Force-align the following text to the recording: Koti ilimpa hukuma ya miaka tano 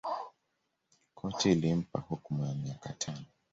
Koti 1.17 1.51
ilimpa 1.51 1.99
hukuma 1.99 2.47
ya 2.47 2.55
miaka 2.55 2.89
tano 2.93 3.25